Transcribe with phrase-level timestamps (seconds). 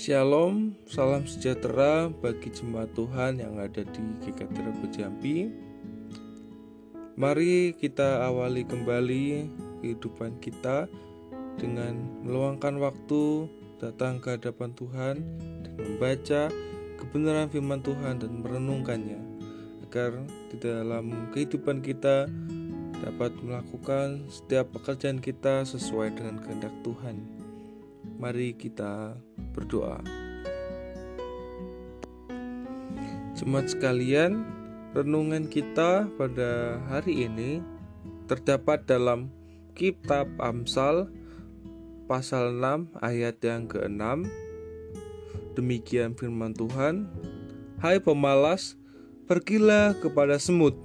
[0.00, 4.56] Shalom, salam sejahtera bagi jemaat Tuhan yang ada di GKT
[4.96, 5.52] Jambi.
[7.20, 9.24] Mari kita awali kembali
[9.84, 10.88] kehidupan kita
[11.60, 13.44] dengan meluangkan waktu
[13.76, 15.16] datang ke hadapan Tuhan
[15.68, 16.48] dan membaca
[16.96, 19.20] kebenaran firman Tuhan dan merenungkannya
[19.84, 20.16] agar
[20.48, 22.24] di dalam kehidupan kita
[23.04, 27.39] dapat melakukan setiap pekerjaan kita sesuai dengan kehendak Tuhan.
[28.20, 29.16] Mari kita
[29.56, 29.96] berdoa.
[33.32, 34.44] Jemaat sekalian,
[34.92, 37.64] renungan kita pada hari ini
[38.28, 39.32] terdapat dalam
[39.72, 41.08] kitab Amsal
[42.04, 44.28] pasal 6 ayat yang ke-6.
[45.56, 47.08] Demikian firman Tuhan,
[47.80, 48.76] Hai pemalas,
[49.24, 50.76] pergilah kepada semut,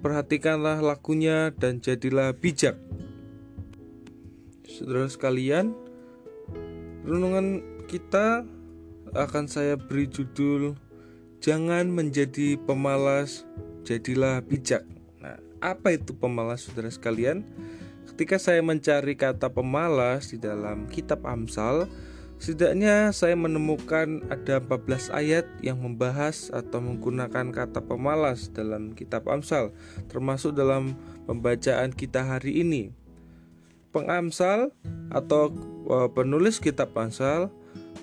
[0.00, 2.80] perhatikanlah lakunya dan jadilah bijak.
[4.64, 5.76] Saudara sekalian,
[7.08, 8.44] renungan kita
[9.16, 10.76] akan saya beri judul
[11.38, 13.46] Jangan menjadi pemalas,
[13.86, 14.82] jadilah bijak.
[15.22, 17.46] Nah, apa itu pemalas Saudara sekalian?
[18.10, 21.86] Ketika saya mencari kata pemalas di dalam kitab Amsal,
[22.42, 29.70] setidaknya saya menemukan ada 14 ayat yang membahas atau menggunakan kata pemalas dalam kitab Amsal,
[30.10, 30.98] termasuk dalam
[31.30, 32.90] pembacaan kita hari ini.
[33.98, 34.70] Pengamsal
[35.10, 35.50] atau
[35.90, 37.50] e, penulis kitab Amsal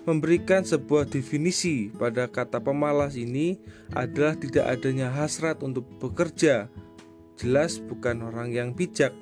[0.04, 3.56] memberikan sebuah definisi pada kata pemalas ini
[3.96, 6.68] adalah tidak adanya hasrat untuk bekerja.
[7.40, 9.16] Jelas bukan orang yang bijak.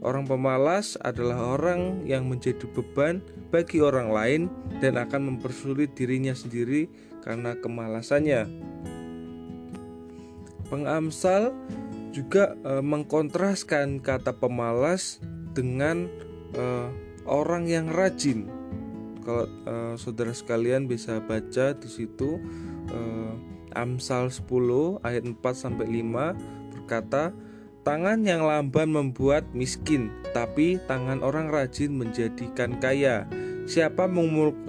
[0.00, 3.20] Orang pemalas adalah orang yang menjadi beban
[3.50, 4.42] bagi orang lain
[4.78, 6.86] dan akan mempersulit dirinya sendiri
[7.26, 8.48] karena kemalasannya.
[10.70, 11.52] Pengamsal
[12.14, 15.18] juga e, mengkontraskan kata pemalas
[15.54, 16.10] dengan
[16.52, 16.64] e,
[17.24, 18.48] orang yang rajin.
[19.24, 22.36] Kalau uh, saudara sekalian bisa baca di situ
[22.92, 23.32] uh,
[23.72, 27.32] Amsal 10 ayat 4 sampai 5 berkata
[27.88, 33.24] tangan yang lamban membuat miskin tapi tangan orang rajin menjadikan kaya.
[33.64, 34.04] Siapa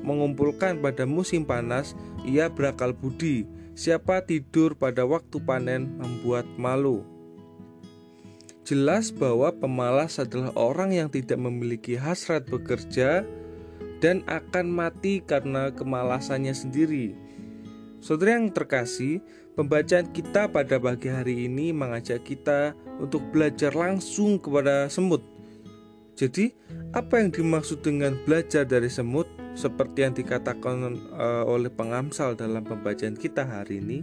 [0.07, 3.44] mengumpulkan pada musim panas ia berakal budi.
[3.75, 7.14] Siapa tidur pada waktu panen membuat malu
[8.65, 13.21] Jelas bahwa pemalas adalah orang yang tidak memiliki hasrat bekerja,
[14.03, 17.15] dan akan mati karena kemalasannya sendiri.
[18.03, 19.23] Saudara yang terkasih,
[19.57, 25.25] pembacaan kita pada pagi hari ini mengajak kita untuk belajar langsung kepada semut.
[26.13, 26.53] Jadi,
[26.93, 29.27] apa yang dimaksud dengan belajar dari semut
[29.57, 33.99] seperti yang dikatakan uh, oleh pengamsal dalam pembacaan kita hari ini?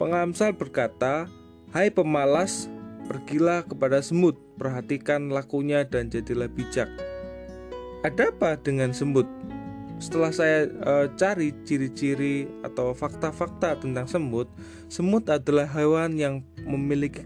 [0.00, 1.28] Pengamsal berkata,
[1.70, 2.66] "Hai pemalas,
[3.06, 6.88] pergilah kepada semut, perhatikan lakunya dan jadilah bijak."
[8.04, 9.24] ada apa dengan semut?
[9.96, 14.52] Setelah saya e, cari ciri-ciri atau fakta-fakta tentang semut,
[14.92, 17.24] semut adalah hewan yang memiliki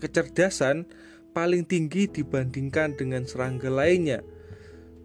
[0.00, 0.88] kecerdasan
[1.36, 4.24] paling tinggi dibandingkan dengan serangga lainnya.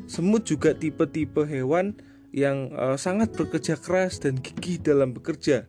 [0.08, 2.00] Semut juga tipe-tipe hewan
[2.32, 5.68] yang e, sangat bekerja keras dan gigih dalam bekerja.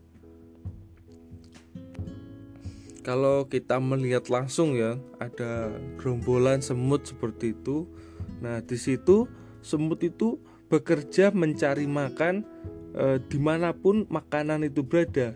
[3.06, 7.87] Kalau kita melihat langsung ya, ada gerombolan semut seperti itu
[8.41, 9.28] Nah, di situ
[9.65, 10.37] semut itu
[10.69, 12.45] bekerja mencari makan
[12.93, 15.34] e, di mana pun makanan itu berada.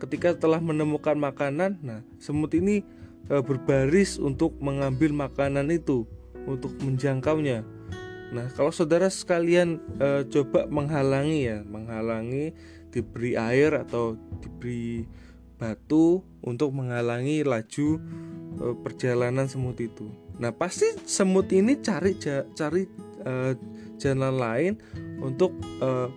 [0.00, 2.86] Ketika telah menemukan makanan, nah semut ini
[3.26, 6.06] e, berbaris untuk mengambil makanan itu,
[6.46, 7.66] untuk menjangkaunya.
[8.30, 12.54] Nah, kalau saudara sekalian e, coba menghalangi ya, menghalangi
[12.94, 15.06] diberi air atau diberi
[15.60, 18.00] batu untuk menghalangi laju
[18.56, 20.08] e, perjalanan semut itu.
[20.40, 22.16] Nah, pasti semut ini cari
[22.56, 22.88] cari
[23.28, 23.52] uh,
[24.00, 24.72] jalan lain
[25.20, 25.52] untuk
[25.84, 26.08] uh,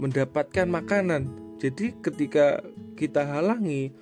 [0.00, 1.28] mendapatkan makanan.
[1.60, 2.64] Jadi ketika
[2.96, 3.92] kita halangi,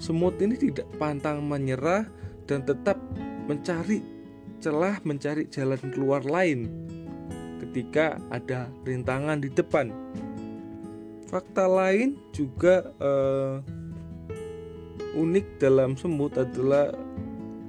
[0.00, 2.08] semut ini tidak pantang menyerah
[2.48, 2.96] dan tetap
[3.44, 4.00] mencari
[4.64, 6.72] celah, mencari jalan keluar lain
[7.60, 9.92] ketika ada rintangan di depan.
[11.30, 13.62] Fakta lain juga uh,
[15.14, 16.90] unik dalam semut adalah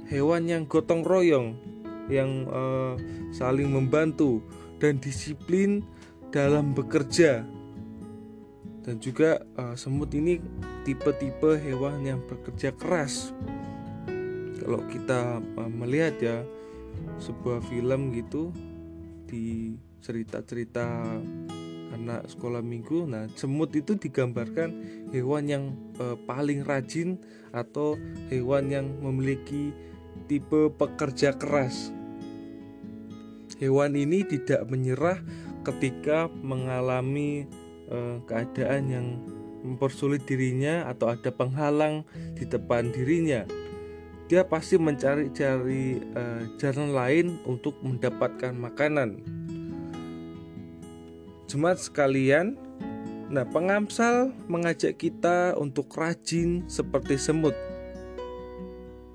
[0.10, 1.54] hewan yang gotong royong,
[2.10, 2.98] yang uh,
[3.30, 4.42] saling membantu
[4.81, 5.86] dan disiplin
[6.34, 7.46] dalam bekerja.
[8.81, 10.42] Dan juga uh, semut ini
[10.81, 13.30] tipe-tipe hewan yang bekerja keras.
[14.58, 16.38] Kalau kita uh, melihat ya
[17.22, 18.50] sebuah film gitu
[19.30, 21.06] di cerita-cerita
[21.93, 23.05] anak sekolah minggu.
[23.07, 24.71] Nah, semut itu digambarkan
[25.11, 25.63] hewan yang
[25.99, 27.19] e, paling rajin
[27.51, 27.99] atau
[28.31, 29.75] hewan yang memiliki
[30.25, 31.91] tipe pekerja keras.
[33.59, 35.21] Hewan ini tidak menyerah
[35.61, 37.45] ketika mengalami
[37.93, 39.07] uh, keadaan yang
[39.61, 42.01] mempersulit dirinya atau ada penghalang
[42.33, 43.45] di depan dirinya
[44.31, 49.19] dia pasti mencari-cari uh, jalan lain untuk mendapatkan makanan.
[51.51, 52.56] Jemaat sekalian,
[53.27, 57.51] nah pengamsal mengajak kita untuk rajin seperti semut,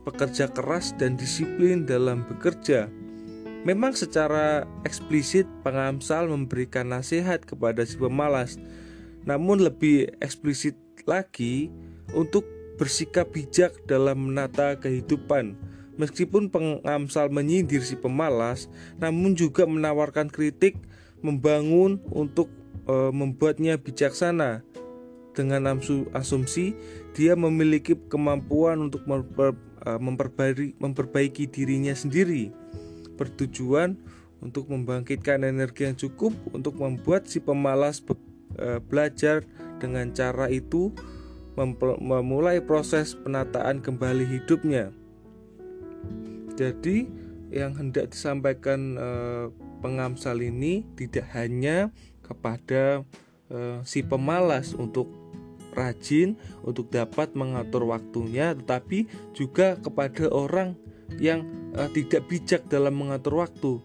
[0.04, 2.92] bekerja keras dan disiplin dalam bekerja.
[3.64, 8.60] Memang secara eksplisit pengamsal memberikan nasihat kepada si pemalas,
[9.24, 10.76] namun lebih eksplisit
[11.08, 11.72] lagi
[12.12, 12.44] untuk
[12.76, 15.56] bersikap bijak dalam menata kehidupan.
[15.96, 18.68] Meskipun pengamsal menyindir si pemalas,
[19.00, 20.76] namun juga menawarkan kritik,
[21.20, 22.50] membangun untuk
[22.88, 24.64] e, membuatnya bijaksana.
[25.36, 25.68] Dengan
[26.16, 26.72] asumsi
[27.12, 29.52] dia memiliki kemampuan untuk memper,
[29.84, 32.48] e, memperbaiki, memperbaiki dirinya sendiri,
[33.20, 34.00] bertujuan
[34.40, 38.16] untuk membangkitkan energi yang cukup untuk membuat si pemalas be,
[38.56, 39.44] e, belajar
[39.76, 40.92] dengan cara itu
[41.56, 44.92] memulai proses penataan kembali hidupnya.
[46.56, 47.08] Jadi
[47.52, 49.46] yang hendak disampaikan eh,
[49.80, 51.92] pengamsal ini tidak hanya
[52.24, 53.02] kepada
[53.50, 55.10] eh, si pemalas untuk
[55.76, 59.06] rajin untuk dapat mengatur waktunya, tetapi
[59.36, 60.74] juga kepada orang
[61.20, 61.44] yang
[61.76, 63.78] eh, tidak bijak dalam mengatur waktu,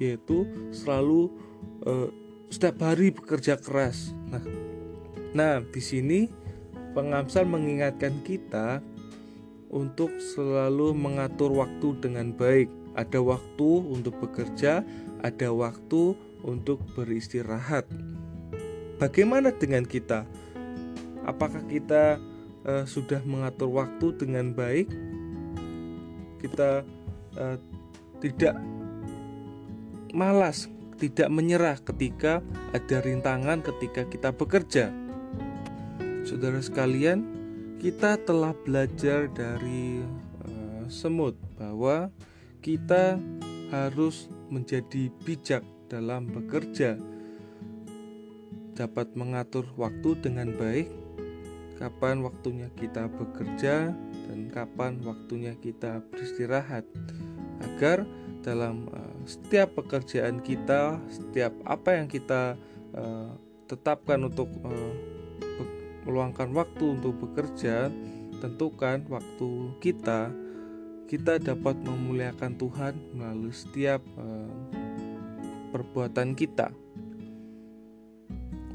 [0.00, 1.30] yaitu selalu
[1.84, 2.08] eh,
[2.48, 4.16] setiap hari bekerja keras.
[4.30, 4.42] Nah,
[5.34, 6.44] nah di sini
[6.94, 8.78] Pengamsal mengingatkan kita
[9.74, 12.70] untuk selalu mengatur waktu dengan baik.
[12.94, 14.86] Ada waktu untuk bekerja,
[15.24, 16.12] ada waktu
[16.44, 17.88] untuk beristirahat.
[19.00, 20.28] Bagaimana dengan kita?
[21.24, 22.20] Apakah kita
[22.68, 24.92] uh, sudah mengatur waktu dengan baik?
[26.44, 26.84] Kita
[27.40, 27.56] uh,
[28.20, 28.60] tidak
[30.12, 30.68] malas,
[31.00, 32.44] tidak menyerah ketika
[32.76, 34.92] ada rintangan ketika kita bekerja
[36.24, 37.20] Saudara sekalian,
[37.84, 40.00] kita telah belajar dari
[40.40, 42.08] uh, semut bahwa
[42.64, 43.20] kita
[43.68, 46.94] harus menjadi bijak dalam bekerja,
[48.78, 50.86] dapat mengatur waktu dengan baik,
[51.82, 53.90] kapan waktunya kita bekerja
[54.30, 56.86] dan kapan waktunya kita beristirahat,
[57.62, 58.06] agar
[58.46, 62.54] dalam uh, setiap pekerjaan kita, setiap apa yang kita
[62.94, 63.34] uh,
[63.66, 64.94] tetapkan untuk uh,
[66.04, 67.88] meluangkan waktu untuk bekerja,
[68.44, 70.43] tentukan waktu kita
[71.04, 74.50] kita dapat memuliakan Tuhan melalui setiap uh,
[75.74, 76.72] perbuatan kita.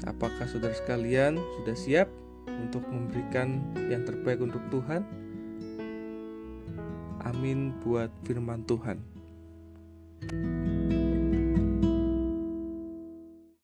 [0.08, 2.08] Apakah saudara sekalian sudah siap
[2.48, 3.60] untuk memberikan
[3.92, 5.04] yang terbaik untuk Tuhan?
[7.20, 9.00] Amin buat firman Tuhan.